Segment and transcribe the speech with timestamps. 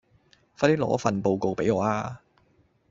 [0.57, 2.21] 快啲攞份報告畀我吖